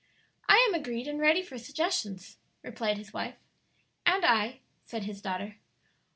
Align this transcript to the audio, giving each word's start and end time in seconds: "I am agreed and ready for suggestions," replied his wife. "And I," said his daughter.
"I 0.49 0.55
am 0.67 0.73
agreed 0.73 1.07
and 1.07 1.19
ready 1.19 1.43
for 1.43 1.59
suggestions," 1.59 2.37
replied 2.63 2.97
his 2.97 3.13
wife. 3.13 3.35
"And 4.03 4.25
I," 4.25 4.61
said 4.83 5.03
his 5.03 5.21
daughter. 5.21 5.57